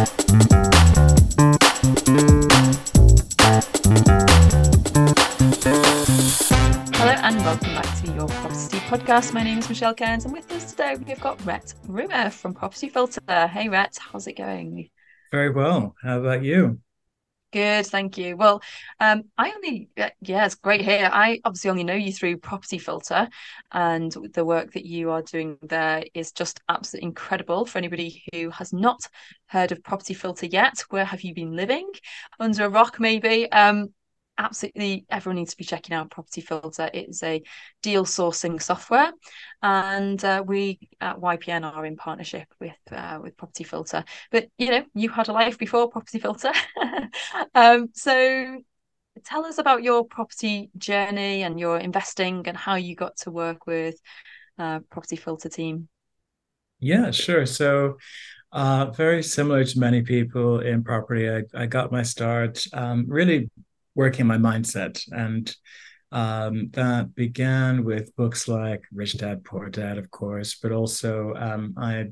[0.00, 0.08] Hello
[7.22, 9.34] and welcome back to your property podcast.
[9.34, 12.88] My name is Michelle Cairns, and with us today we've got Rhett Brewer from Property
[12.88, 13.20] Filter.
[13.48, 14.88] Hey Rhett, how's it going?
[15.32, 15.94] Very well.
[16.02, 16.78] How about you?
[17.52, 18.36] Good, thank you.
[18.36, 18.62] Well,
[19.00, 19.90] um, I only,
[20.20, 21.10] yeah, it's great here.
[21.12, 23.28] I obviously only know you through Property Filter,
[23.72, 27.66] and the work that you are doing there is just absolutely incredible.
[27.66, 29.00] For anybody who has not
[29.46, 31.90] heard of Property Filter yet, where have you been living?
[32.38, 33.50] Under a rock, maybe.
[33.50, 33.92] Um,
[34.40, 36.90] absolutely everyone needs to be checking out Property Filter.
[36.92, 37.42] It's a
[37.82, 39.12] deal sourcing software,
[39.62, 44.04] and uh, we at YPN are in partnership with uh, with Property Filter.
[44.32, 46.52] But you know, you had a life before Property Filter,
[47.54, 48.62] um, so
[49.24, 53.66] tell us about your property journey and your investing and how you got to work
[53.66, 53.96] with
[54.58, 55.88] uh, Property Filter team.
[56.80, 57.46] Yeah, sure.
[57.46, 57.98] So.
[58.52, 63.48] Uh, very similar to many people in property, I, I got my start um, really
[63.94, 65.02] working my mindset.
[65.10, 65.54] And
[66.12, 71.74] um, that began with books like Rich Dad, Poor Dad, of course, but also um,
[71.76, 72.06] I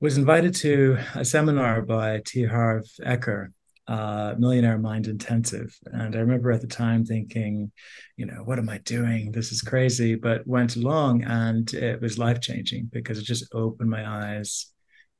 [0.00, 2.44] was invited to a seminar by T.
[2.44, 3.48] Harv Eker,
[3.86, 5.76] uh, Millionaire Mind Intensive.
[5.86, 7.72] And I remember at the time thinking,
[8.16, 9.32] you know, what am I doing?
[9.32, 10.14] This is crazy.
[10.14, 14.66] But went along and it was life changing because it just opened my eyes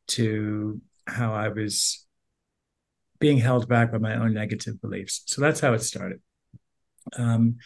[0.09, 2.07] to how I was
[3.21, 5.23] being held back by my own negative beliefs.
[5.27, 6.21] So that's how it started.
[7.17, 7.57] Um,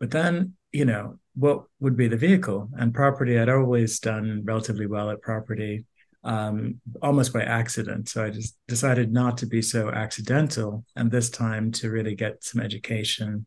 [0.00, 3.38] but then, you know, what would be the vehicle and property?
[3.38, 5.84] I'd always done relatively well at property,
[6.22, 8.08] um, almost by accident.
[8.08, 12.44] So I just decided not to be so accidental, and this time to really get
[12.44, 13.46] some education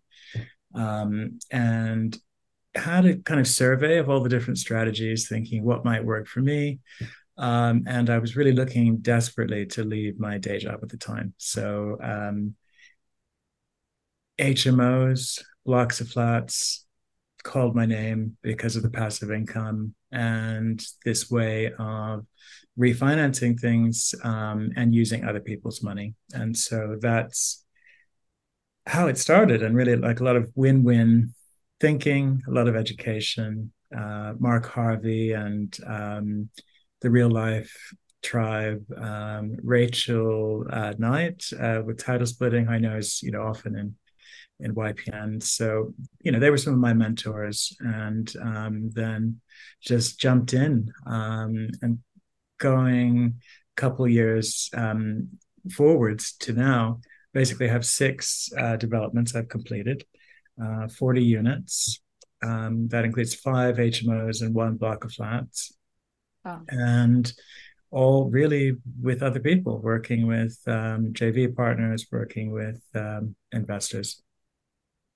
[0.75, 2.18] um, and
[2.75, 6.42] had a kind of survey of all the different strategies, thinking what might work for
[6.42, 6.80] me.
[7.38, 11.33] Um, and I was really looking desperately to leave my day job at the time.
[11.38, 12.55] So um,
[14.39, 16.85] HMOs, blocks of flats
[17.44, 22.25] called my name because of the passive income and this way of
[22.78, 26.13] refinancing things um, and using other people's money.
[26.33, 27.63] And so that's
[28.85, 31.33] how it started and really like a lot of win-win
[31.79, 33.72] thinking, a lot of education.
[33.95, 36.50] Uh, Mark Harvey and um,
[37.02, 37.94] the real life
[38.24, 38.85] tribe.
[38.97, 43.96] Um, Rachel uh, Knight uh, with title splitting, I know is you know often in
[44.59, 45.41] in YPN.
[45.41, 49.40] So you know they were some of my mentors, and um, then
[49.81, 52.00] just jumped in um, and
[52.59, 53.36] going
[53.78, 55.30] a couple years um,
[55.72, 57.00] forwards to now.
[57.34, 60.06] Basically, have six uh, developments I've completed,
[60.62, 62.02] uh, 40 units.
[62.44, 65.76] Um, that includes five HMOs and one block of flats
[66.46, 66.62] oh.
[66.70, 67.31] and
[67.92, 74.22] all really with other people, working with um, JV partners, working with um, investors.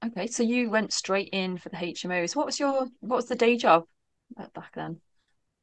[0.05, 2.35] Okay, so you went straight in for the HMOs.
[2.35, 3.83] What was your what was the day job
[4.55, 4.99] back then?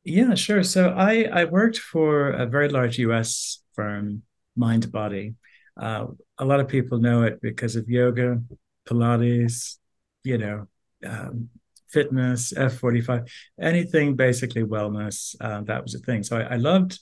[0.04, 0.62] Yeah, sure.
[0.62, 4.22] So I I worked for a very large US firm,
[4.56, 5.34] Mindbody.
[5.76, 6.06] Uh,
[6.38, 8.40] a lot of people know it because of yoga,
[8.86, 9.78] Pilates,
[10.24, 10.66] you know,
[11.06, 11.48] um,
[11.90, 13.28] fitness, F45,
[13.60, 15.34] anything basically wellness.
[15.40, 16.22] Uh, that was a thing.
[16.22, 16.98] So I, I, loved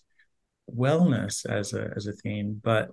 [0.70, 2.91] wellness as a as a theme, but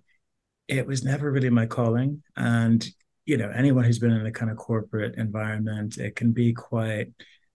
[0.68, 2.24] it was never really my calling.
[2.36, 2.86] And
[3.26, 7.12] you know, anyone who's been in a kind of corporate environment, it can be quite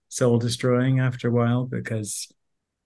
[0.07, 2.31] soul destroying after a while because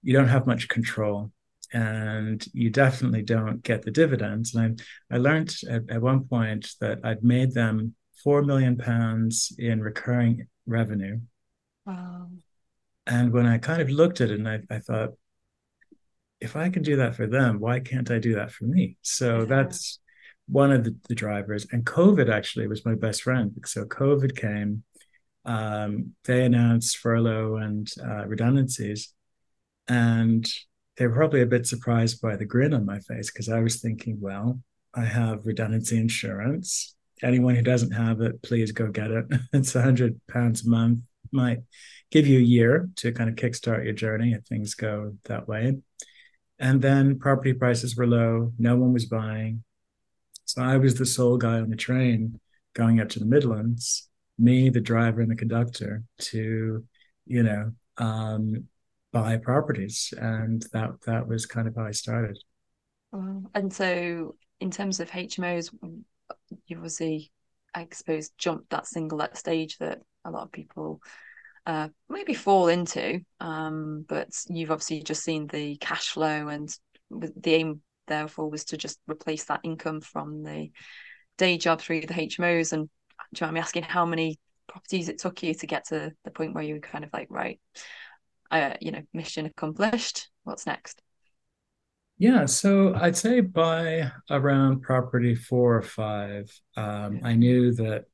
[0.02, 1.32] you don't have much control
[1.72, 4.54] and you definitely don't get the dividends.
[4.54, 9.54] And I, I learned at, at one point that I'd made them four million pounds
[9.58, 11.20] in recurring revenue
[11.86, 12.30] Wow.
[13.06, 15.12] And when I kind of looked at it and I, I thought,
[16.40, 18.98] if I can do that for them, why can't I do that for me?
[19.02, 19.46] So yeah.
[19.46, 20.00] that's
[20.48, 21.66] one of the, the, drivers.
[21.72, 23.54] And COVID actually was my best friend.
[23.66, 24.84] So COVID came,
[25.46, 29.14] um, they announced furlough and uh, redundancies.
[29.88, 30.46] And
[30.98, 33.82] they were probably a bit surprised by the grin on my face because I was
[33.82, 34.60] thinking, well,
[34.94, 36.96] I have redundancy insurance.
[37.22, 39.26] Anyone who doesn't have it, please go get it.
[39.54, 41.00] it's a hundred pounds a month
[41.34, 41.60] might
[42.12, 45.78] give you a year to kind of kickstart your journey if things go that way.
[46.60, 49.64] And then property prices were low, no one was buying.
[50.46, 52.40] So I was the sole guy on the train
[52.74, 56.86] going up to the Midlands, me, the driver, and the conductor to,
[57.26, 58.68] you know, um,
[59.12, 60.14] buy properties.
[60.18, 62.38] And that that was kind of how I started.
[63.12, 65.70] And so, in terms of HMOs,
[66.68, 67.32] you obviously,
[67.76, 71.02] I suppose, jumped that single that stage that a lot of people
[71.66, 73.22] uh, maybe fall into.
[73.40, 76.70] Um, but you've obviously just seen the cash flow and
[77.10, 80.72] the aim therefore was to just replace that income from the
[81.38, 82.74] day job through the HMOs.
[82.74, 82.90] And
[83.34, 86.32] do you know me asking how many properties it took you to get to the
[86.32, 87.60] point where you were kind of like, right,
[88.52, 90.30] uh, you know, mission accomplished.
[90.44, 91.02] What's next?
[92.18, 98.06] Yeah, so I'd say by around property four or five, um, I knew that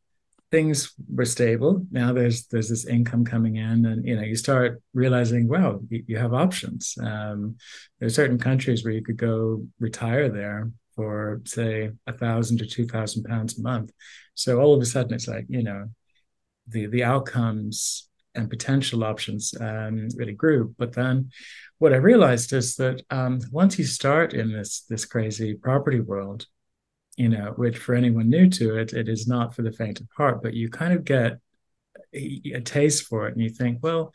[0.52, 1.86] things were stable.
[1.92, 6.04] Now there's there's this income coming in, and you know you start realizing, well, you,
[6.08, 6.96] you have options.
[7.02, 7.58] Um,
[8.00, 12.66] there are certain countries where you could go retire there for say a thousand to
[12.66, 13.92] two thousand pounds a month.
[14.34, 15.90] So all of a sudden, it's like you know,
[16.68, 20.74] the the outcomes and potential options um, really grew.
[20.78, 21.32] But then
[21.78, 26.46] what I realized is that um, once you start in this this crazy property world,
[27.20, 30.08] you know, which for anyone new to it, it is not for the faint of
[30.16, 31.34] heart, but you kind of get
[32.16, 34.14] a, a taste for it, and you think, well,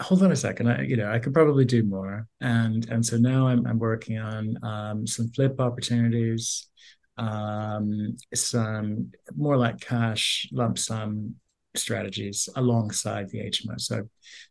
[0.00, 3.18] hold on a second, I, you know, I could probably do more, and and so
[3.18, 6.70] now I'm I'm working on um, some flip opportunities,
[7.18, 11.34] um, some more like cash lump sum
[11.76, 13.78] strategies alongside the HMO.
[13.78, 14.08] So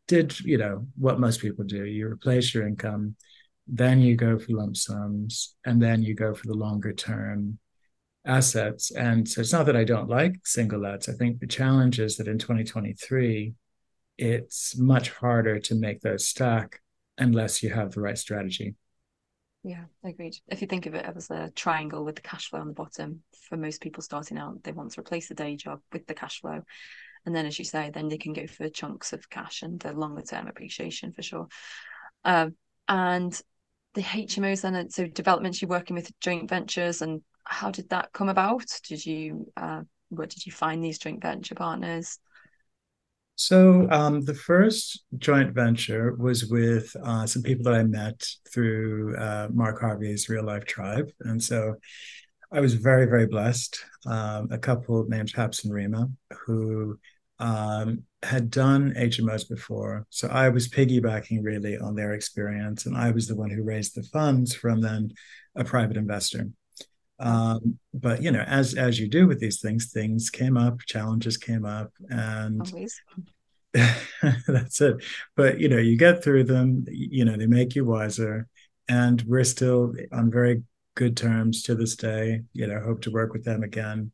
[0.08, 1.84] did, you know, what most people do.
[1.84, 3.16] You replace your income,
[3.72, 7.60] then you go for lump sums, and then you go for the longer term
[8.26, 8.92] assets.
[8.92, 11.10] And so it's not that I don't like single lets.
[11.10, 13.54] I think the challenge is that in 2023,
[14.18, 16.82] it's much harder to make those stack
[17.18, 18.76] unless you have the right strategy.
[19.64, 20.36] Yeah, agreed.
[20.48, 23.24] If you think of it as a triangle with the cash flow on the bottom,
[23.48, 26.40] for most people starting out, they want to replace the day job with the cash
[26.40, 26.62] flow.
[27.26, 29.92] And then, as you say, then they can go for chunks of cash and the
[29.92, 31.48] longer term appreciation for sure.
[32.24, 32.56] Um,
[32.88, 33.40] and
[33.94, 38.30] the HMOs then, so developments you're working with joint ventures, and how did that come
[38.30, 38.66] about?
[38.88, 42.20] Did you, uh, where did you find these joint venture partners?
[43.36, 49.16] So um, the first joint venture was with uh, some people that I met through
[49.18, 51.76] uh, Mark Harvey's Real Life Tribe, and so
[52.52, 53.84] I was very, very blessed.
[54.06, 56.10] Um, a couple named Haps and Rima
[56.46, 57.00] who
[57.40, 60.06] um, had done HMOs before.
[60.10, 63.96] So I was piggybacking really on their experience, and I was the one who raised
[63.96, 65.14] the funds from then
[65.56, 66.50] a private investor.
[67.20, 71.38] Um, but you know, as as you do with these things, things came up, challenges
[71.38, 72.62] came up, and
[74.48, 75.04] that's it.
[75.36, 76.86] But you know, you get through them.
[76.88, 78.48] You know, they make you wiser,
[78.88, 80.64] and we're still on very
[80.96, 82.42] good terms to this day.
[82.54, 84.12] You know, hope to work with them again.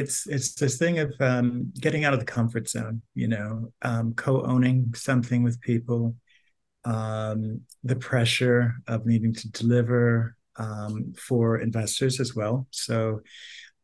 [0.00, 3.02] It's it's this thing of um, getting out of the comfort zone.
[3.14, 3.50] You know,
[3.82, 6.16] um, co-owning something with people,
[6.84, 7.60] um,
[7.90, 12.66] the pressure of needing to deliver um, for investors as well.
[12.70, 13.20] So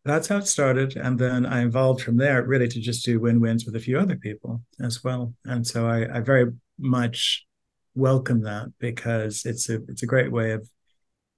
[0.04, 3.64] that's how it started, and then I evolved from there really to just do win-wins
[3.64, 5.34] with a few other people as well.
[5.44, 6.46] And so I, I very
[6.78, 7.46] much
[7.94, 10.68] welcome that because it's a it's a great way of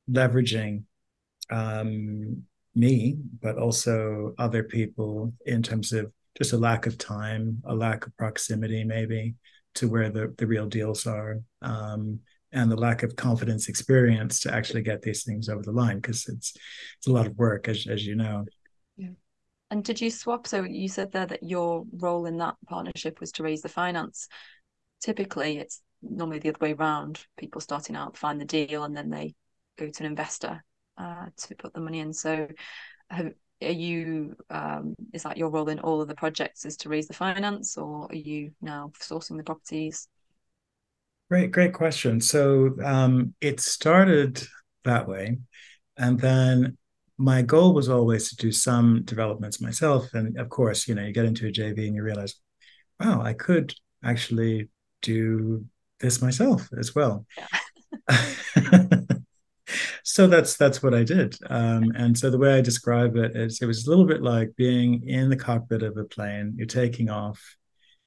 [0.08, 0.84] leveraging
[1.50, 7.74] um, me, but also other people in terms of just a lack of time, a
[7.74, 9.34] lack of proximity, maybe
[9.74, 12.20] to where the, the real deals are, um,
[12.52, 16.28] and the lack of confidence experience to actually get these things over the line because
[16.28, 16.54] it's
[16.98, 18.44] it's a lot of work, as as you know.
[18.96, 19.10] Yeah.
[19.70, 20.46] And did you swap?
[20.46, 24.28] So you said there that your role in that partnership was to raise the finance.
[25.02, 27.24] Typically, it's normally the other way around.
[27.38, 29.34] People starting out find the deal and then they
[29.78, 30.62] go to an investor
[30.98, 32.12] uh, to put the money in.
[32.12, 32.48] So,
[33.10, 33.32] have,
[33.62, 34.36] are you?
[34.50, 36.64] Um, is that your role in all of the projects?
[36.64, 40.08] Is to raise the finance, or are you now sourcing the properties?
[41.30, 42.20] Great, great question.
[42.20, 44.42] So um, it started
[44.84, 45.38] that way,
[45.96, 46.76] and then
[47.18, 50.12] my goal was always to do some developments myself.
[50.12, 52.34] And of course, you know, you get into a JV and you realize,
[52.98, 54.68] wow, I could actually
[55.02, 55.64] do
[56.00, 57.26] this myself as well.
[57.38, 57.46] Yeah.
[60.04, 61.36] so that's that's what I did.
[61.48, 64.54] Um, and so the way I describe it is, it was a little bit like
[64.56, 66.54] being in the cockpit of a plane.
[66.56, 67.56] You're taking off,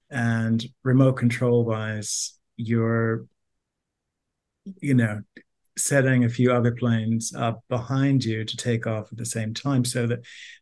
[0.09, 3.25] and remote control wise, you're,
[4.81, 5.21] you know,
[5.77, 9.83] setting a few other planes up behind you to take off at the same time
[9.83, 10.19] so that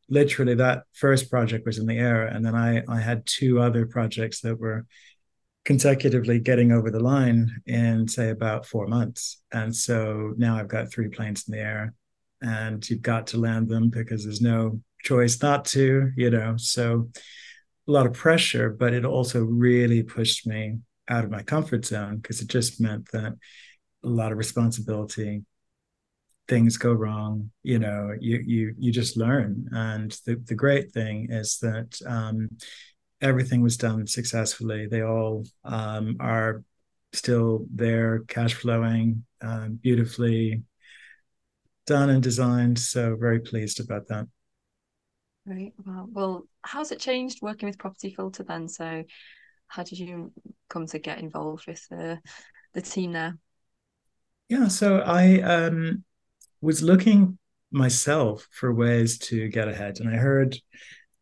[0.10, 3.86] literally that first project was in the air and then i i had two other
[3.86, 4.86] projects that were
[5.65, 9.41] consecutively getting over the line in say about four months.
[9.51, 11.93] And so now i've got three planes in the air
[12.41, 16.55] and you've got to land them because there's no choice not to you know?
[16.58, 17.10] So
[17.88, 20.79] a lot of pressure but it also really pushed me
[21.10, 23.34] out of my comfort zone because it just meant that
[24.03, 25.43] a lot of responsibility
[26.50, 28.12] things go wrong you know?
[28.20, 29.70] You you you just learn.
[29.72, 32.50] And the, the great thing is that um,
[33.24, 34.88] everything was done successfully.
[34.88, 36.63] They all um, are
[37.13, 40.63] still there, cash flowing um, beautifully.
[41.86, 42.80] done and designed.
[42.80, 44.27] So very pleased about that.
[45.46, 45.74] Right.
[45.86, 48.68] Well, well, how's it changed working with Property Filter then?
[48.70, 49.03] So,
[49.68, 50.32] how did you
[50.70, 52.20] come to get involved with the
[52.74, 53.38] the team there?
[54.50, 54.68] Yeah.
[54.68, 56.03] So I um,
[56.62, 57.38] was looking
[57.72, 60.58] myself for ways to get ahead, and I heard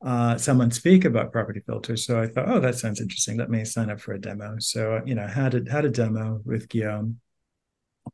[0.04, 2.06] uh, someone speak about property filters.
[2.06, 3.38] So I thought, oh, that sounds interesting.
[3.38, 4.56] Let me sign up for a demo.
[4.60, 7.20] So you know, had a, had a demo with Guillaume,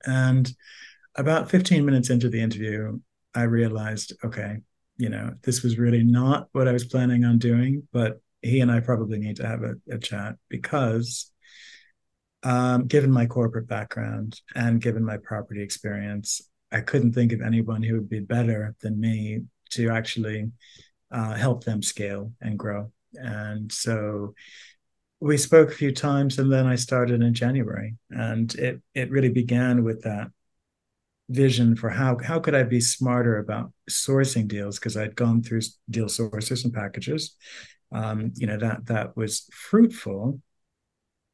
[0.05, 0.51] and
[1.15, 2.99] about 15 minutes into the interview,
[3.33, 4.57] I realized, okay,
[4.97, 8.71] you know, this was really not what I was planning on doing, but he and
[8.71, 11.31] I probably need to have a, a chat because
[12.43, 16.41] um, given my corporate background and given my property experience,
[16.71, 19.41] I couldn't think of anyone who would be better than me
[19.71, 20.51] to actually
[21.11, 22.91] uh, help them scale and grow.
[23.13, 24.33] And so
[25.19, 29.29] we spoke a few times, and then I started in January, and it it really
[29.29, 30.31] began with that
[31.29, 35.61] vision for how how could I be smarter about sourcing deals because I'd gone through
[35.89, 37.35] deal sources and packages.
[37.91, 40.41] Um, you know that that was fruitful,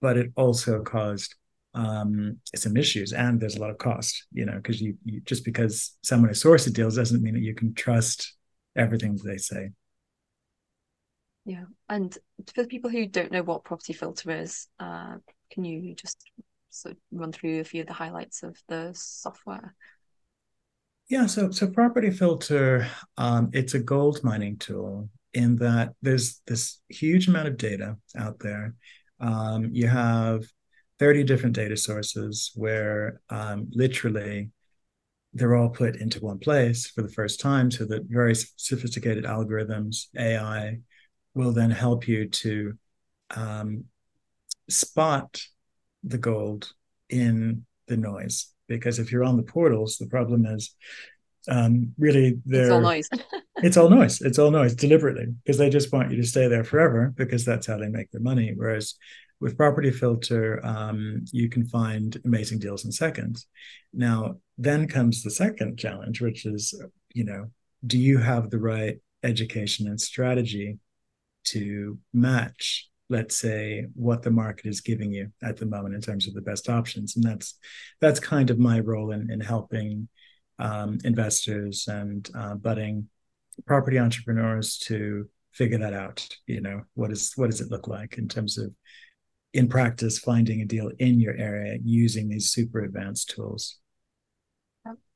[0.02, 1.36] but it also caused
[1.76, 4.28] um, some issues and there's a lot of cost.
[4.32, 7.56] You know because you, you just because someone has sourced deals doesn't mean that you
[7.56, 8.34] can trust
[8.76, 9.72] everything they say.
[11.46, 12.18] Yeah, and
[12.54, 15.18] for the people who don't know what property filter is, uh,
[15.52, 16.18] can you just
[16.70, 19.76] sort of run through a few of the highlights of the software?
[21.10, 22.88] Yeah, so so property filter,
[23.18, 28.40] um, it's a gold mining tool in that there's this huge amount of data out
[28.40, 28.76] there.
[29.20, 30.44] Um, you have
[31.00, 34.50] 30 different data sources where um, literally
[35.34, 40.08] they're all put into one place for the first time so that very sophisticated algorithms,
[40.18, 40.80] AI,
[41.34, 42.78] will then help you to
[43.36, 43.86] um,
[44.70, 45.42] spot
[46.04, 46.72] the gold
[47.10, 48.54] in the noise.
[48.68, 50.76] Because if you're on the portals, the problem is
[51.48, 53.10] um, really it's all noise.
[53.58, 54.22] it's all noise.
[54.22, 57.68] It's all noise deliberately because they just want you to stay there forever because that's
[57.68, 58.54] how they make their money.
[58.56, 58.96] Whereas
[59.44, 63.46] with property filter, um, you can find amazing deals in seconds.
[63.92, 66.74] Now, then comes the second challenge, which is,
[67.14, 67.52] you know,
[67.86, 70.80] do you have the right education and strategy
[71.46, 76.26] to match let's say what the market is giving you at the moment in terms
[76.26, 77.60] of the best options and that's
[78.00, 80.08] that's kind of my role in, in helping
[80.60, 83.10] um, investors and uh, budding
[83.66, 88.18] property entrepreneurs to figure that out you know what is what does it look like
[88.18, 88.72] in terms of
[89.54, 93.80] in practice finding a deal in your area using these super advanced tools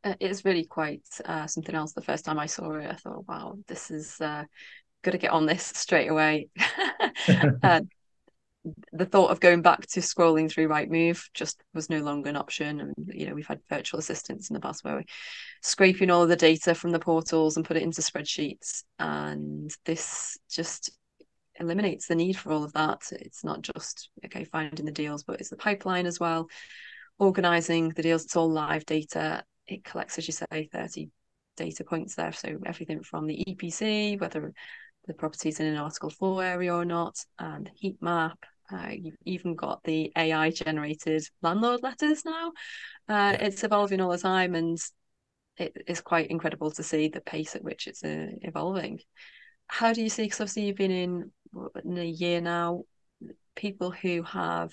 [0.03, 3.27] uh, it's really quite uh, something else the first time i saw it i thought
[3.27, 4.43] wow this is uh,
[5.03, 6.49] got to get on this straight away.
[7.63, 7.81] uh,
[8.91, 12.81] the thought of going back to scrolling through Rightmove just was no longer an option.
[12.81, 15.03] And you know, we've had virtual assistants in the past where we're
[15.61, 18.83] scraping all of the data from the portals and put it into spreadsheets.
[18.99, 20.91] And this just
[21.59, 23.01] eliminates the need for all of that.
[23.11, 26.49] It's not just okay finding the deals, but it's the pipeline as well,
[27.19, 28.25] organizing the deals.
[28.25, 29.43] It's all live data.
[29.67, 31.09] It collects, as you say, 30
[31.57, 32.31] data points there.
[32.31, 34.53] So everything from the EPC, whether
[35.07, 38.37] the properties in an Article 4 area or not, and the heat map.
[38.71, 42.51] Uh, you've even got the AI generated landlord letters now.
[43.07, 44.77] Uh, it's evolving all the time, and
[45.57, 48.99] it is quite incredible to see the pace at which it's uh, evolving.
[49.67, 50.23] How do you see?
[50.23, 51.31] Because obviously you've been in,
[51.83, 52.83] in a year now.
[53.55, 54.71] People who have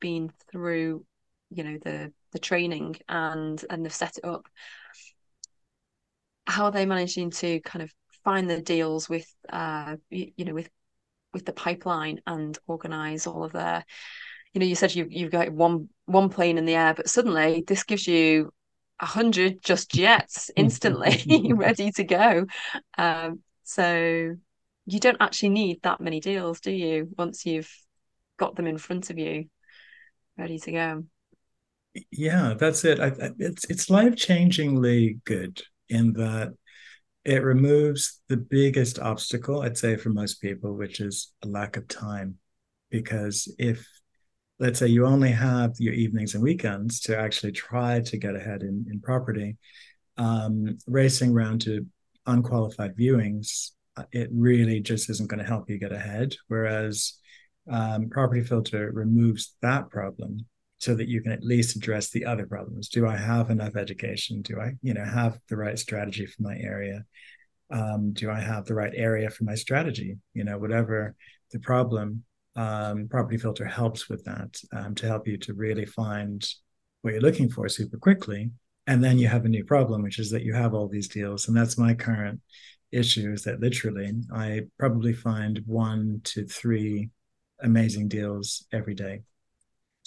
[0.00, 1.04] been through,
[1.50, 4.46] you know, the the training and and they've set it up.
[6.46, 7.92] How are they managing to kind of
[8.24, 10.68] find the deals with uh you, you know with
[11.32, 13.84] with the pipeline and organize all of their
[14.52, 17.64] you know you said you you've got one one plane in the air but suddenly
[17.66, 18.52] this gives you
[19.00, 22.46] a hundred just jets instantly ready to go
[22.98, 24.34] um so
[24.86, 27.70] you don't actually need that many deals do you once you've
[28.38, 29.44] got them in front of you
[30.36, 31.04] ready to go
[32.10, 36.54] yeah that's it I, it's it's life changingly good in that
[37.24, 41.86] it removes the biggest obstacle, I'd say, for most people, which is a lack of
[41.86, 42.38] time.
[42.90, 43.86] Because if,
[44.58, 48.62] let's say, you only have your evenings and weekends to actually try to get ahead
[48.62, 49.56] in, in property,
[50.16, 51.86] um, racing around to
[52.26, 53.70] unqualified viewings,
[54.12, 56.34] it really just isn't going to help you get ahead.
[56.48, 57.18] Whereas
[57.70, 60.46] um, Property Filter removes that problem
[60.78, 62.88] so that you can at least address the other problems.
[62.88, 64.42] Do i have enough education?
[64.42, 67.04] Do i you know have the right strategy for my area?
[67.70, 70.18] Um, do i have the right area for my strategy?
[70.34, 71.14] You know whatever
[71.52, 72.24] the problem
[72.56, 76.44] um, property filter helps with that um, to help you to really find
[77.02, 78.50] what you're looking for super quickly.
[78.86, 81.46] And then you have a new problem, which is that you have all these deals,
[81.46, 82.40] and that's my current
[82.92, 83.32] issue.
[83.32, 87.10] Is that literally I probably find one to three
[87.62, 89.22] amazing deals every day.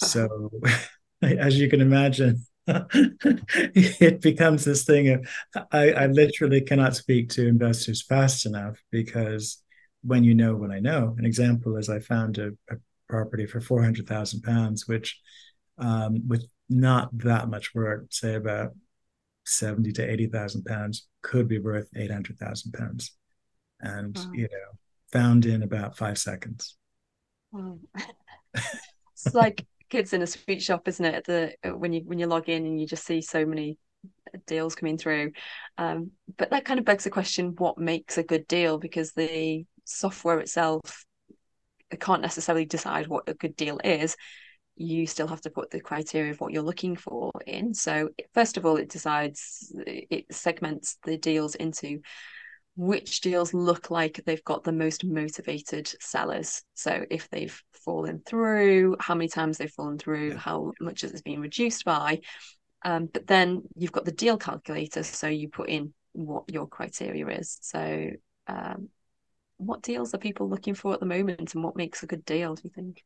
[0.02, 0.06] Uh-huh.
[0.06, 0.50] So,
[1.22, 5.28] as you can imagine, it becomes this thing of
[5.72, 9.62] I, I literally cannot speak to investors fast enough because
[10.02, 12.76] when you know what I know, an example is I found a, a
[13.08, 15.18] property for four hundred thousand pounds, which
[15.78, 18.72] um, with not that much work, say about
[19.46, 23.16] seventy to eighty thousand pounds, could be worth eight hundred thousand pounds,
[23.80, 24.30] and wow.
[24.32, 24.78] you know,
[25.12, 26.76] found in about five seconds.
[27.52, 27.78] Wow.
[28.54, 31.24] it's like kids in a sweet shop, isn't it?
[31.24, 33.78] The when you when you log in and you just see so many
[34.46, 35.32] deals coming through.
[35.78, 38.78] Um, but that kind of begs the question: what makes a good deal?
[38.78, 41.04] Because the software itself
[42.00, 44.16] can't necessarily decide what a good deal is.
[44.76, 47.74] You still have to put the criteria of what you're looking for in.
[47.74, 52.00] So first of all, it decides it segments the deals into
[52.76, 56.62] which deals look like they've got the most motivated sellers.
[56.74, 61.40] So if they've fallen through, how many times they've fallen through, how much it's been
[61.40, 62.20] reduced by.
[62.84, 67.26] Um, but then you've got the deal calculator, so you put in what your criteria
[67.28, 67.58] is.
[67.62, 68.10] So
[68.46, 68.90] um,
[69.56, 72.54] what deals are people looking for at the moment, and what makes a good deal?
[72.54, 73.02] Do you think?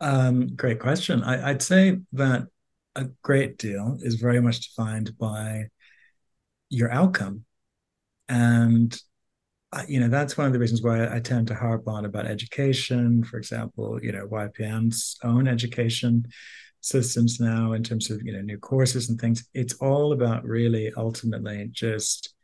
[0.00, 1.22] Um, great question.
[1.22, 2.46] I, I'd say that
[2.94, 5.66] a great deal is very much defined by
[6.68, 7.44] your outcome
[8.28, 8.98] and
[9.88, 13.24] you know that's one of the reasons why I tend to harp on about education.
[13.24, 16.26] For example, you know YPN's own education
[16.80, 19.48] systems now in terms of you know new courses and things.
[19.54, 22.34] It's all about really ultimately just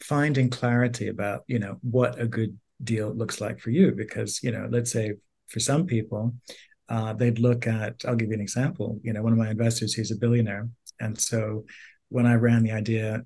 [0.00, 3.92] finding clarity about you know what a good deal looks like for you.
[3.92, 5.14] Because you know, let's say
[5.48, 6.34] for some people,
[6.88, 8.04] uh, they'd look at.
[8.06, 9.00] I'll give you an example.
[9.02, 10.68] You know, one of my investors, he's a billionaire,
[11.00, 11.64] and so
[12.08, 13.24] when I ran the idea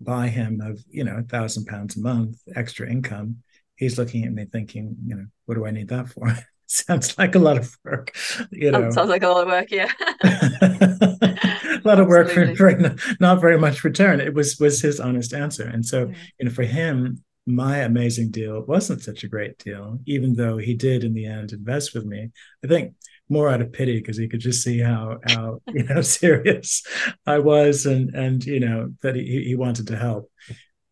[0.00, 3.36] by him of you know a thousand pounds a month extra income
[3.76, 7.34] he's looking at me thinking you know what do i need that for sounds like
[7.34, 8.14] a lot of work
[8.50, 9.90] you know sounds like a lot of work yeah
[10.22, 15.32] a lot of work for, for, not very much return it was was his honest
[15.32, 16.14] answer and so yeah.
[16.38, 20.74] you know for him my amazing deal wasn't such a great deal even though he
[20.74, 22.30] did in the end invest with me
[22.64, 22.94] i think
[23.28, 26.82] more out of pity because he could just see how how you know serious
[27.26, 30.30] I was and and you know that he he wanted to help.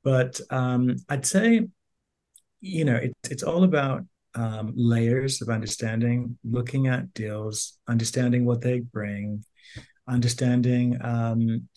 [0.03, 1.67] But um, I'd say,
[2.61, 4.05] you know, it, it's all about
[4.37, 9.45] um, layers of understanding, looking at deals, understanding what they bring,
[10.07, 11.69] understanding, um,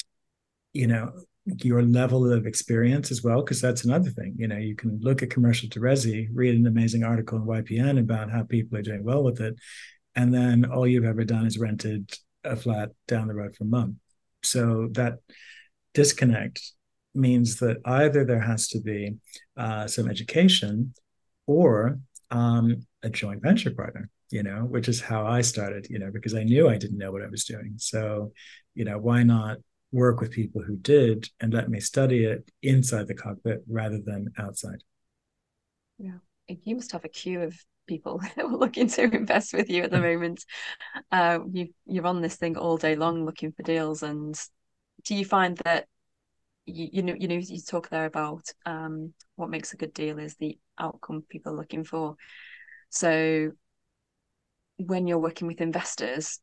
[0.73, 1.11] you know,
[1.57, 4.35] your level of experience as well, because that's another thing.
[4.37, 7.99] You know, you can look at commercial to resi, read an amazing article in YPN
[7.99, 9.55] about how people are doing well with it,
[10.15, 12.11] and then all you've ever done is rented
[12.43, 13.97] a flat down the road from mom.
[14.43, 15.19] So that
[15.93, 16.61] disconnect
[17.13, 19.15] means that either there has to be
[19.57, 20.93] uh, some education
[21.47, 21.99] or
[22.31, 26.35] um, a joint venture partner, you know, which is how I started, you know, because
[26.35, 27.73] I knew I didn't know what I was doing.
[27.77, 28.31] So,
[28.75, 29.57] you know, why not
[29.91, 34.31] work with people who did and let me study it inside the cockpit rather than
[34.37, 34.83] outside?
[35.97, 36.17] Yeah.
[36.47, 37.55] You must have a queue of
[37.87, 40.45] people looking to invest with you at the moment.
[41.11, 44.39] Uh, you you're on this thing all day long looking for deals, and
[45.03, 45.87] do you find that
[46.65, 50.19] you, you know you know you talk there about um, what makes a good deal
[50.19, 52.15] is the outcome people are looking for.
[52.89, 53.51] So
[54.77, 56.39] when you're working with investors,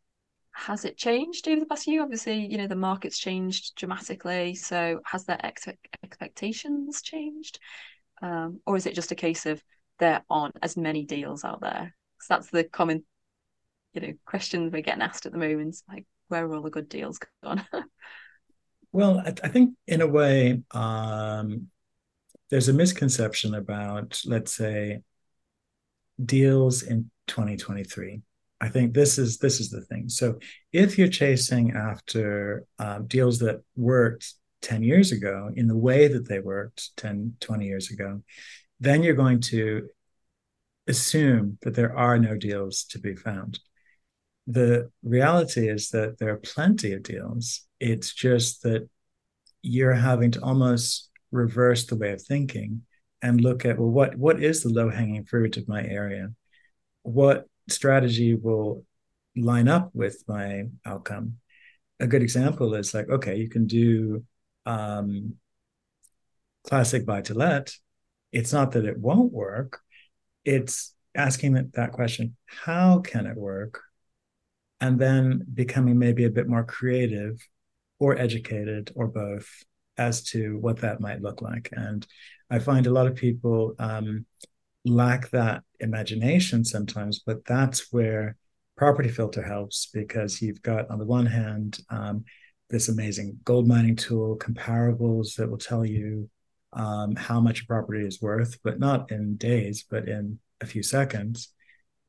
[0.57, 2.03] has it changed over the past year?
[2.03, 4.55] Obviously, you know the market's changed dramatically.
[4.55, 5.69] So has their ex-
[6.03, 7.59] expectations changed,
[8.23, 9.63] um, or is it just a case of
[9.99, 11.95] there aren't as many deals out there.
[12.21, 13.05] So that's the common,
[13.95, 15.77] you know, questions we're getting asked at the moment.
[15.89, 17.67] Like, where are all the good deals gone?
[18.93, 21.69] well, I, I, think in a way, um,
[22.51, 25.03] there's a misconception about, let's say,
[26.25, 28.23] deals in 2023.
[28.61, 30.09] I think this is this is the thing.
[30.09, 30.39] So
[30.73, 36.29] if you're chasing after um, deals that worked 10 years ago in the way that
[36.29, 38.23] they worked 10, 20 years ago,
[38.81, 39.89] then you're going to
[40.87, 43.59] assume that there are no deals to be found.
[44.47, 47.67] The reality is that there are plenty of deals.
[47.81, 48.89] It's just that
[49.63, 52.83] you're having to almost reverse the way of thinking
[53.23, 56.31] and look at well what what is the low hanging fruit of my area
[57.03, 58.85] what strategy will
[59.37, 61.37] line up with my outcome.
[62.01, 64.25] A good example is like okay you can do
[64.65, 65.35] um,
[66.65, 67.73] classic buy to let.
[68.33, 69.81] It's not that it won't work.
[70.45, 73.83] It's asking that, that question how can it work?
[74.81, 77.39] And then becoming maybe a bit more creative
[77.99, 79.49] or educated or both
[79.97, 81.71] as to what that might look like.
[81.73, 82.07] And
[82.51, 84.27] I find a lot of people um,
[84.87, 88.37] lack that imagination sometimes, but that's where
[88.77, 92.25] property filter helps because you've got on the one hand um,
[92.71, 96.29] this amazing gold mining tool comparables that will tell you
[96.73, 100.83] um, how much a property is worth but not in days but in a few
[100.83, 101.53] seconds.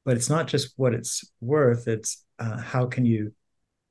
[0.04, 3.34] But it's not just what it's worth it's uh, how can you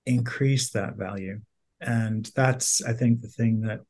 [0.04, 1.40] increase that value?
[1.80, 3.80] And that's i think the thing that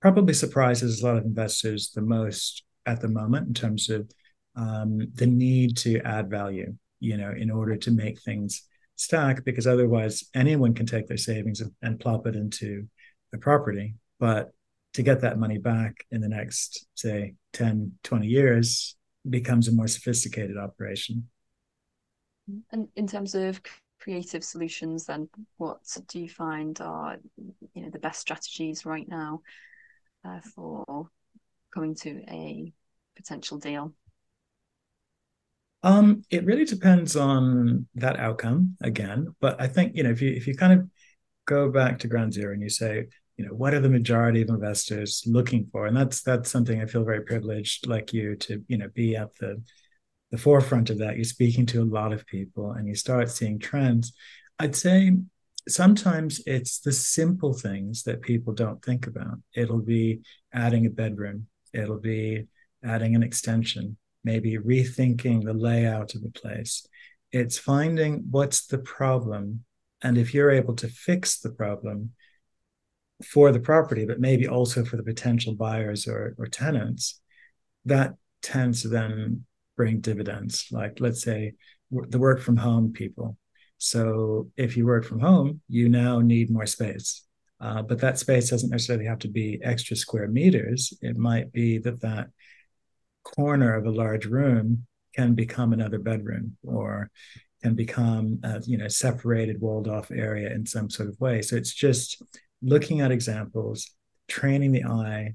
[0.00, 4.10] probably surprises a lot of investors the most at the moment in terms of
[4.56, 8.62] um, the need to add value you know, in order to make things
[8.94, 12.86] stack, because otherwise anyone can take their savings and, and plop it into
[13.32, 13.94] the property.
[14.20, 14.52] But
[14.94, 18.96] to get that money back in the next, say, 10, 20 years
[19.28, 21.28] becomes a more sophisticated operation.
[22.70, 23.60] And in terms of
[24.00, 27.18] creative solutions, then what do you find are
[27.74, 29.42] you know the best strategies right now
[30.24, 31.08] uh, for
[31.72, 32.72] coming to a
[33.14, 33.94] potential deal?
[35.82, 39.34] Um, it really depends on that outcome again.
[39.40, 40.88] But I think, you know, if you if you kind of
[41.46, 44.50] go back to ground zero and you say, you know, what are the majority of
[44.50, 45.86] investors looking for?
[45.86, 49.34] And that's that's something I feel very privileged, like you, to, you know, be at
[49.36, 49.62] the
[50.30, 51.16] the forefront of that.
[51.16, 54.12] You're speaking to a lot of people and you start seeing trends.
[54.58, 55.12] I'd say
[55.68, 59.38] sometimes it's the simple things that people don't think about.
[59.54, 60.20] It'll be
[60.52, 62.46] adding a bedroom, it'll be
[62.84, 66.86] adding an extension, maybe rethinking the layout of a place.
[67.32, 69.64] It's finding what's the problem.
[70.02, 72.12] And if you're able to fix the problem
[73.24, 77.20] for the property, but maybe also for the potential buyers or, or tenants,
[77.84, 79.44] that tends to then
[79.76, 80.66] bring dividends.
[80.70, 81.54] Like, let's say,
[81.90, 83.36] the work from home people.
[83.78, 87.24] So if you work from home, you now need more space.
[87.60, 90.94] Uh, but that space doesn't necessarily have to be extra square meters.
[91.02, 92.28] It might be that that
[93.24, 97.10] corner of a large room can become another bedroom or
[97.62, 101.42] can become a you know separated walled off area in some sort of way.
[101.42, 102.22] So it's just
[102.62, 103.90] looking at examples
[104.28, 105.34] training the eye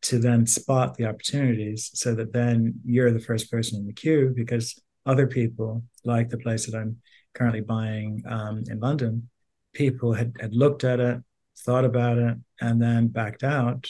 [0.00, 4.32] to then spot the opportunities so that then you're the first person in the queue
[4.34, 6.96] because other people like the place that i'm
[7.34, 9.28] currently buying um, in london
[9.74, 11.18] people had, had looked at it
[11.58, 13.88] thought about it and then backed out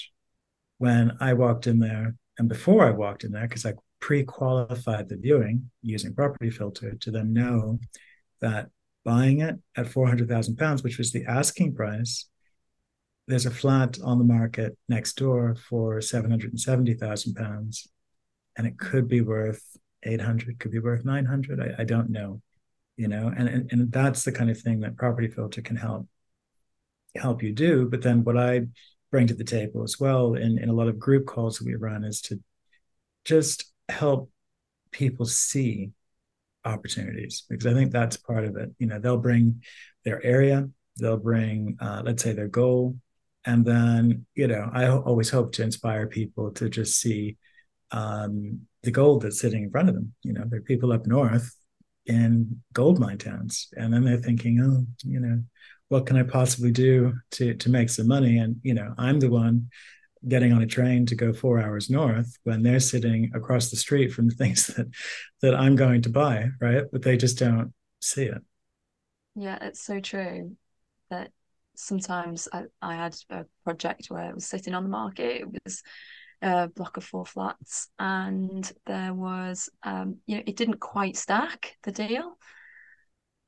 [0.79, 5.17] when i walked in there and before I walked in there, because I pre-qualified the
[5.17, 7.81] viewing using property filter to then know
[8.41, 8.69] that
[9.05, 12.29] buying it at 400,000 pounds, which was the asking price,
[13.27, 17.89] there's a flat on the market next door for 770,000 pounds.
[18.57, 19.63] And it could be worth
[20.05, 21.61] 800, could be worth 900.
[21.61, 22.41] I, I don't know,
[22.97, 26.09] you know, and, and, and that's the kind of thing that property filter can help
[27.17, 27.89] help you do.
[27.89, 28.67] But then what I
[29.11, 31.75] bring to the table as well in, in a lot of group calls that we
[31.75, 32.41] run is to
[33.25, 34.31] just help
[34.91, 35.91] people see
[36.65, 38.71] opportunities because I think that's part of it.
[38.79, 39.63] You know, they'll bring
[40.05, 40.69] their area,
[40.99, 42.97] they'll bring, uh, let's say, their goal.
[43.45, 47.37] And then, you know, I always hope to inspire people to just see
[47.93, 50.13] um, the gold that's sitting in front of them.
[50.23, 51.55] You know, there are people up north
[52.07, 55.43] in gold mine towns, and then they're thinking, oh, you know,
[55.89, 58.39] what can I possibly do to to make some money?
[58.39, 59.71] And you know, I'm the one
[60.27, 64.13] getting on a train to go four hours north when they're sitting across the street
[64.13, 64.87] from the things that
[65.43, 66.85] that I'm going to buy, right?
[66.91, 68.43] But they just don't see it.
[69.35, 70.57] Yeah, it's so true
[71.11, 71.31] that
[71.77, 75.43] sometimes I, I had a project where it was sitting on the market.
[75.43, 75.83] It was
[76.43, 81.77] a block of four flats, and there was, um, you know, it didn't quite stack
[81.85, 82.37] the deal.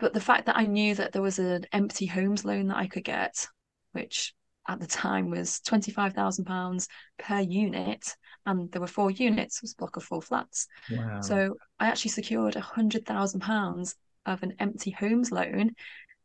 [0.00, 2.86] But the fact that I knew that there was an empty homes loan that I
[2.86, 3.46] could get,
[3.92, 4.34] which
[4.66, 9.76] at the time was £25,000 per unit, and there were four units, it was a
[9.76, 10.66] block of four flats.
[10.90, 11.20] Wow.
[11.20, 13.94] So I actually secured £100,000
[14.26, 15.72] of an empty homes loan.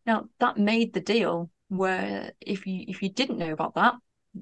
[0.05, 3.95] Now that made the deal where if you if you didn't know about that,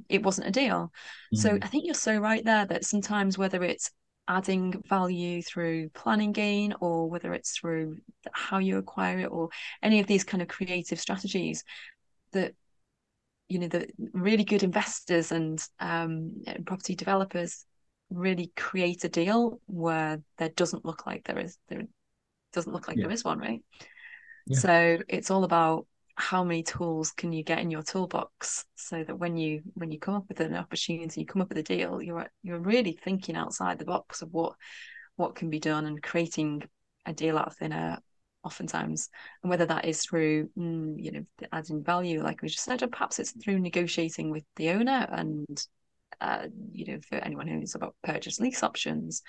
[0.10, 0.92] it wasn't a deal.
[1.34, 1.38] Mm.
[1.38, 3.92] So I think you're so right there that sometimes whether it's
[4.28, 7.98] adding value through planning gain or whether it's through
[8.32, 9.50] how you acquire it or
[9.82, 11.64] any of these kind of creative strategies
[12.32, 12.54] that
[13.50, 17.66] you know the really good investors and um, property developers
[18.10, 21.84] really create a deal where there doesn't look like there is there
[22.54, 23.04] doesn't look like yeah.
[23.04, 23.62] there is one right
[24.48, 24.58] yeah.
[24.58, 29.18] so it's all about how many tools can you get in your toolbox so that
[29.18, 32.02] when you when you come up with an opportunity you come up with a deal
[32.02, 34.54] you're you're really thinking outside the box of what
[35.16, 36.62] what can be done and creating
[37.06, 37.98] a deal out of thin air
[38.44, 39.10] oftentimes,
[39.42, 42.88] and whether that is through, mm, you know, adding value, like we just said, or
[42.88, 45.66] perhaps it's through negotiating with the owner and,
[46.20, 49.22] uh, you know, for anyone who's about purchase lease options,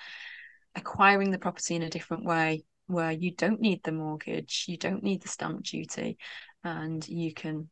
[0.75, 5.01] acquiring the property in a different way where you don't need the mortgage, you don't
[5.01, 6.17] need the stamp duty,
[6.65, 7.69] and you can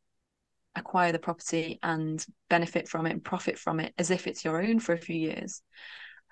[0.76, 4.62] acquire the property and benefit from it and profit from it as if it's your
[4.62, 5.62] own for a few years.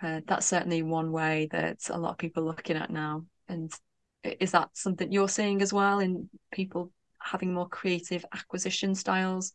[0.01, 3.25] Uh, that's certainly one way that a lot of people are looking at now.
[3.47, 3.71] And
[4.23, 9.51] is that something you're seeing as well in people having more creative acquisition styles?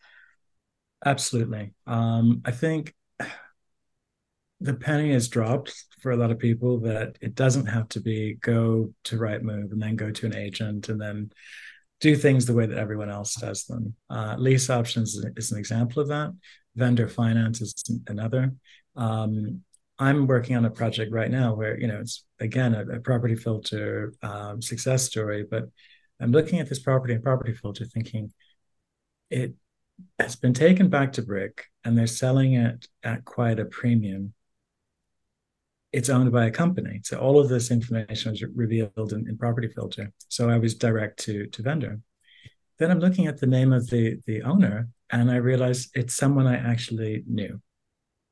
[1.05, 1.73] Absolutely.
[1.87, 2.95] Um, I think
[4.61, 8.35] the penny has dropped for a lot of people that it doesn't have to be
[8.35, 11.31] go to Rightmove and then go to an agent and then
[12.01, 13.95] do things the way that everyone else does them.
[14.11, 16.35] Uh, lease options is an example of that.
[16.75, 17.75] Vendor finance is
[18.07, 18.53] another.
[18.97, 19.63] Um,
[19.99, 23.35] I'm working on a project right now where you know it's again a, a property
[23.35, 25.65] filter um, success story, but
[26.21, 28.33] I'm looking at this property and property filter, thinking
[29.31, 29.55] it
[30.19, 34.35] has been taken back to brick and they're selling it at quite a premium.
[35.93, 39.69] It's owned by a company, so all of this information was revealed in, in property
[39.69, 40.13] filter.
[40.29, 42.01] So I was direct to to vendor.
[42.79, 46.47] Then I'm looking at the name of the the owner, and I realized it's someone
[46.47, 47.61] I actually knew.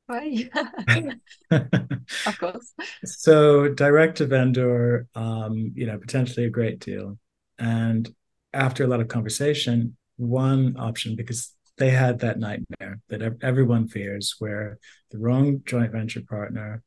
[0.07, 0.49] Right.
[1.51, 2.73] of course.
[3.05, 7.17] So direct to vendor, um, you know, potentially a great deal.
[7.57, 8.13] And
[8.53, 14.35] after a lot of conversation, one option, because they had that nightmare that everyone fears,
[14.39, 14.77] where
[15.11, 16.83] the wrong joint venture partner,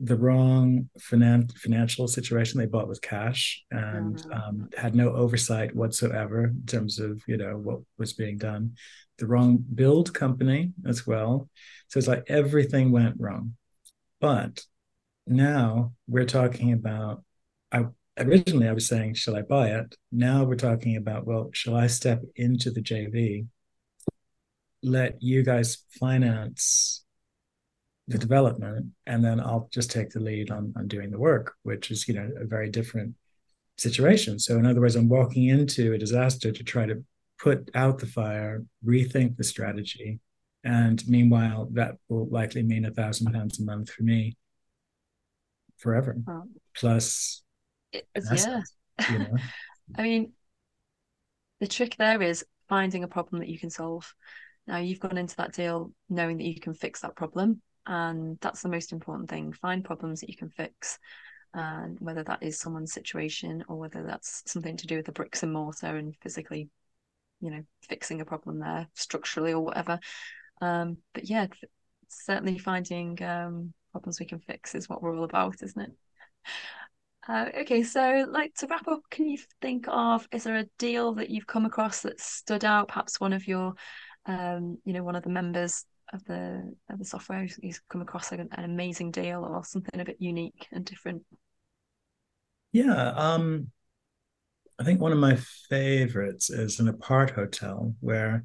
[0.00, 4.32] the wrong finan- financial situation they bought with cash and mm-hmm.
[4.32, 8.74] um, had no oversight whatsoever in terms of you know what was being done.
[9.18, 11.48] The wrong build company as well.
[11.88, 13.54] So it's like everything went wrong.
[14.20, 14.64] But
[15.26, 17.22] now we're talking about
[17.72, 17.86] i
[18.18, 19.94] originally i was saying shall i buy it?
[20.12, 23.46] Now we're talking about well shall i step into the jv
[24.82, 27.03] let you guys finance
[28.06, 31.90] the development and then i'll just take the lead on, on doing the work which
[31.90, 33.14] is you know a very different
[33.76, 34.38] situation.
[34.38, 37.02] So in other words i'm walking into a disaster to try to
[37.38, 40.20] put out the fire rethink the strategy
[40.62, 44.36] and meanwhile that will likely mean a thousand pounds a month for me
[45.78, 46.16] forever.
[46.26, 46.44] Wow.
[46.76, 47.42] plus
[47.92, 48.60] yeah.
[49.10, 49.36] you know?
[49.96, 50.32] i mean
[51.60, 54.12] the trick there is finding a problem that you can solve.
[54.66, 58.62] Now you've gone into that deal knowing that you can fix that problem and that's
[58.62, 59.52] the most important thing.
[59.52, 60.98] Find problems that you can fix
[61.54, 65.42] and whether that is someone's situation or whether that's something to do with the bricks
[65.42, 66.68] and mortar and physically
[67.40, 69.98] you know fixing a problem there structurally or whatever.
[70.60, 71.46] Um, but yeah
[72.08, 75.92] certainly finding um, problems we can fix is what we're all about isn't it?
[77.26, 81.14] Uh, okay so like to wrap up can you think of is there a deal
[81.14, 82.88] that you've come across that stood out?
[82.88, 83.74] Perhaps one of your
[84.26, 88.30] um, you know one of the members of the of the software he's come across
[88.30, 91.22] like an, an amazing deal or something a bit unique and different
[92.72, 93.70] yeah um
[94.78, 95.36] I think one of my
[95.68, 98.44] favorites is an apart hotel where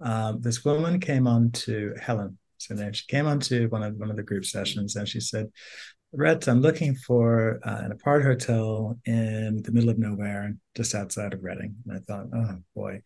[0.00, 2.36] um, this woman came on to Helen.
[2.58, 5.20] So then she came on to one of one of the group sessions and she
[5.20, 5.52] said,
[6.12, 11.32] Rhett, I'm looking for uh, an apart hotel in the middle of nowhere, just outside
[11.32, 11.76] of Reading.
[11.86, 13.02] And I thought, oh boy,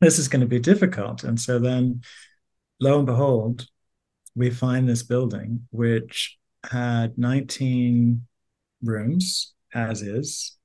[0.00, 1.24] this is going to be difficult.
[1.24, 2.02] And so then
[2.80, 3.66] lo and behold,
[4.34, 8.26] we find this building which had 19
[8.82, 10.56] rooms as is,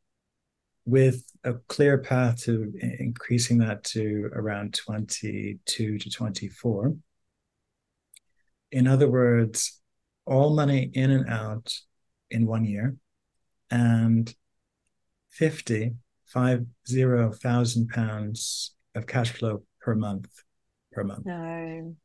[0.85, 6.95] with a clear path to increasing that to around 22 to 24.
[8.71, 9.81] In other words,
[10.25, 11.73] all money in and out
[12.31, 12.95] in one year
[13.69, 14.33] and
[15.31, 15.95] 50,
[16.33, 20.29] five zero thousand pounds of cash flow per month
[20.91, 21.25] per month.
[21.25, 21.95] No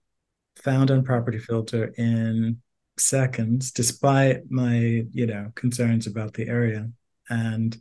[0.63, 2.61] found on property filter in
[2.99, 6.91] seconds despite my you know concerns about the area.
[7.31, 7.81] And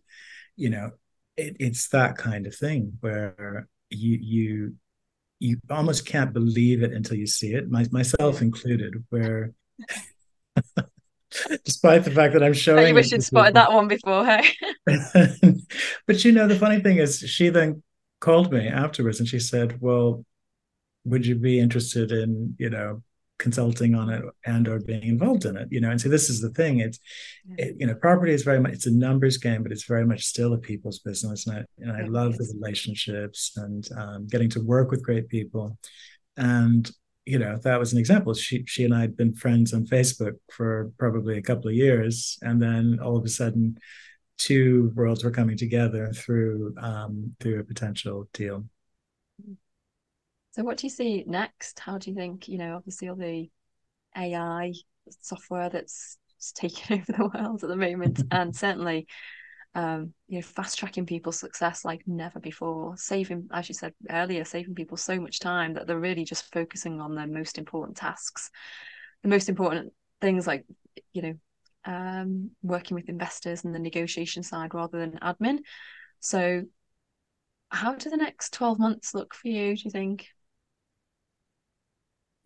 [0.58, 0.92] you know
[1.38, 4.74] it, it's that kind of thing where you you
[5.40, 9.54] you almost can't believe it until you see it my, myself included where
[11.64, 14.44] despite the fact that i'm showing you wish you'd spotted that one before hey?
[16.08, 17.84] But you know the funny thing is she then
[18.20, 20.26] called me afterwards and she said well
[21.08, 23.02] would you be interested in you know
[23.40, 25.92] consulting on it and or being involved in it you know?
[25.92, 27.00] And so this is the thing it's
[27.58, 30.24] it, you know property is very much it's a numbers game but it's very much
[30.24, 34.62] still a people's business and i and i love the relationships and um, getting to
[34.62, 35.78] work with great people.
[36.36, 36.90] And
[37.26, 38.34] you know that was an example.
[38.34, 42.38] She she and i had been friends on facebook for probably a couple of years
[42.42, 43.78] and then all of a sudden
[44.38, 48.66] two worlds were coming together through um, through a potential deal.
[50.58, 51.80] So, what do you see next?
[51.80, 52.48] How do you think?
[52.48, 53.48] You know, obviously all the
[54.18, 54.74] AI
[55.22, 56.18] software that's
[56.56, 59.06] taking over the world at the moment, and certainly
[59.76, 64.44] um, you know, fast tracking people's success like never before, saving, as you said earlier,
[64.44, 68.50] saving people so much time that they're really just focusing on their most important tasks,
[69.22, 70.66] the most important things like,
[71.14, 71.34] you know,
[71.86, 75.60] um, working with investors and the negotiation side rather than admin.
[76.20, 76.64] So,
[77.70, 80.26] how do the next 12 months look for you, do you think?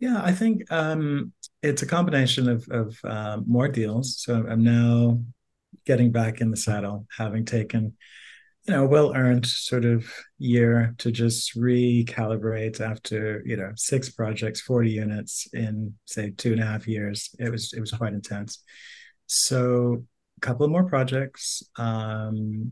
[0.01, 4.19] Yeah, I think um, it's a combination of, of uh, more deals.
[4.19, 5.21] So I'm now
[5.85, 7.95] getting back in the saddle, having taken,
[8.67, 14.09] you know, a well earned sort of year to just recalibrate after, you know, six
[14.09, 17.29] projects, 40 units in say two and a half years.
[17.37, 18.63] It was it was quite intense.
[19.27, 20.03] So
[20.37, 21.61] a couple more projects.
[21.77, 22.71] Um,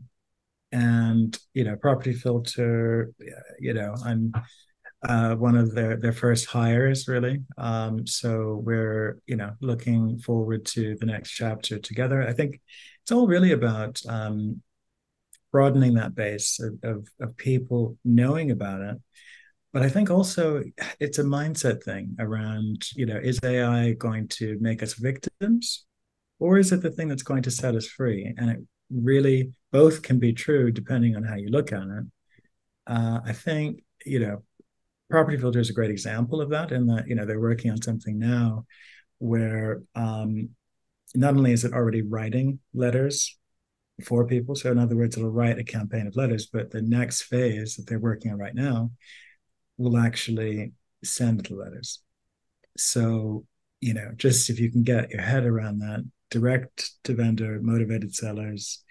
[0.72, 3.12] and you know, property filter,
[3.60, 4.32] you know, I'm
[5.02, 7.40] uh, one of their their first hires really.
[7.58, 12.22] Um, so we're you know looking forward to the next chapter together.
[12.22, 12.60] I think
[13.02, 14.62] it's all really about um,
[15.52, 18.96] broadening that base of, of, of people knowing about it.
[19.72, 20.64] But i think also
[20.98, 25.86] it's a mindset thing around you know is ai going to make us victims
[26.40, 28.34] or is it the thing that's going to set us free?
[28.36, 28.58] And it
[28.90, 32.04] really both can be true depending on how you look at it.
[32.86, 34.42] Uh, i think you know
[35.10, 37.82] property filter is a great example of that in that you know they're working on
[37.82, 38.64] something now
[39.18, 40.48] where um,
[41.14, 43.36] not only is it already writing letters
[44.04, 47.22] for people so in other words it'll write a campaign of letters but the next
[47.22, 48.90] phase that they're working on right now
[49.80, 52.00] will actually send the letters.
[52.76, 53.44] So
[53.80, 58.14] you know just if you can get your head around that direct to vendor motivated
[58.14, 58.84] sellers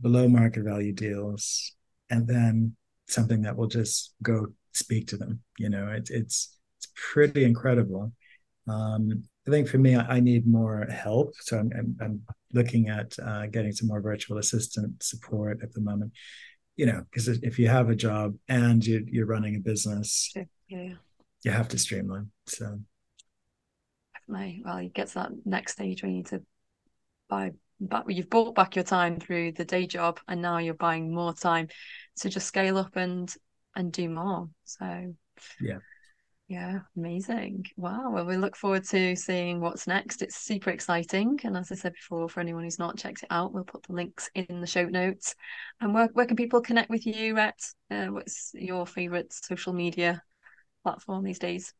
[0.00, 1.72] below market value deals
[2.10, 2.74] and then
[3.08, 5.40] something that will just go speak to them.
[5.58, 8.12] You know, it, it's it's pretty incredible.
[8.68, 12.22] Um, I think for me, I, I, need more help, so I'm, I'm, I'm
[12.54, 16.12] looking at uh, getting some more virtual assistant support at the moment.
[16.76, 20.44] You know, because if you have a job and you, you're running a business, yeah,
[20.68, 20.94] yeah.
[21.42, 22.30] you have to streamline.
[22.46, 22.80] So,
[24.14, 24.62] definitely.
[24.64, 26.42] Well, you get to that next stage where you need to
[27.28, 28.04] buy back.
[28.08, 31.68] You've bought back your time through the day job, and now you're buying more time
[32.20, 33.32] to just scale up and
[33.76, 34.48] and do more.
[34.64, 35.14] So
[35.60, 35.78] yeah.
[36.46, 37.64] Yeah, amazing.
[37.78, 38.10] Wow.
[38.12, 40.20] Well, we look forward to seeing what's next.
[40.20, 41.40] It's super exciting.
[41.42, 43.94] And as I said before, for anyone who's not checked it out, we'll put the
[43.94, 45.34] links in the show notes.
[45.80, 47.58] And where, where can people connect with you, Rhett?
[47.90, 50.22] Uh, what's your favorite social media
[50.82, 51.72] platform these days?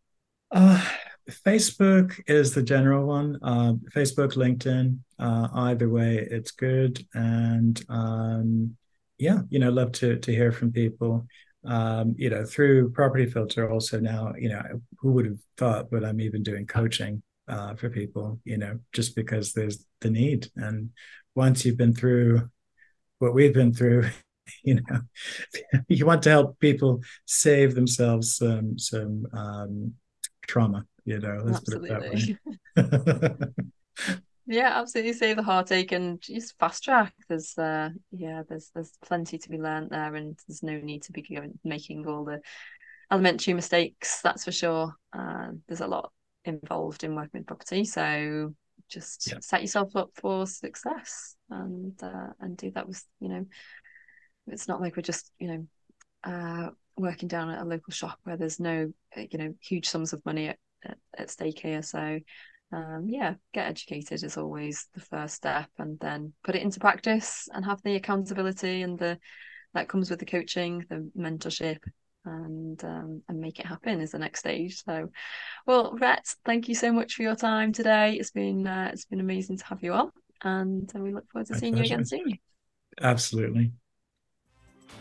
[0.51, 0.83] Uh,
[1.31, 3.39] Facebook is the general one.
[3.43, 7.05] Uh, Facebook, LinkedIn, uh, either way, it's good.
[7.13, 8.77] And um,
[9.19, 11.27] yeah, you know, love to to hear from people
[11.65, 14.63] um, you know, through Property Filter also now, you know,
[14.99, 19.17] who would have thought that I'm even doing coaching uh, for people, you know, just
[19.17, 20.49] because there's the need.
[20.57, 20.91] And
[21.35, 22.49] once you've been through
[23.19, 24.09] what we've been through,
[24.63, 25.01] you know,
[25.89, 29.95] you want to help people save themselves some some um,
[30.47, 30.85] trauma.
[31.05, 31.89] You know, let's Absolutely.
[31.89, 32.39] put it
[32.77, 34.17] that way.
[34.47, 37.15] Yeah, absolutely save the heartache and just fast track.
[37.29, 41.13] There's uh yeah, there's there's plenty to be learned there and there's no need to
[41.13, 42.41] be going, making all the
[43.11, 44.93] elementary mistakes, that's for sure.
[45.13, 46.13] Uh, there's a lot
[46.45, 47.85] involved in working with property.
[47.85, 48.55] So
[48.91, 49.39] just yeah.
[49.41, 53.47] set yourself up for success and uh, and do that with, you know,
[54.49, 55.67] it's not like we're just, you know,
[56.25, 60.25] uh working down at a local shop where there's no you know huge sums of
[60.25, 61.83] money at, at, at stake here.
[61.83, 62.21] So
[62.73, 67.49] um, yeah, get educated is always the first step, and then put it into practice
[67.53, 69.19] and have the accountability and the
[69.75, 71.79] that comes with the coaching, the mentorship,
[72.25, 74.83] and um, and make it happen is the next stage.
[74.85, 75.11] So,
[75.67, 78.15] well, Rhett, thank you so much for your time today.
[78.15, 80.11] It's been uh, it's been amazing to have you on,
[80.43, 81.95] and uh, we look forward to My seeing pleasure.
[81.95, 82.39] you again soon.
[83.01, 83.73] Absolutely.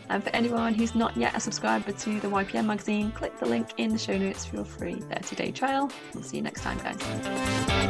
[0.08, 3.68] And for anyone who's not yet a subscriber to the YPN magazine, click the link
[3.78, 5.90] in the show notes for your free 30 day trial.
[6.14, 7.83] We'll see you next time, guys.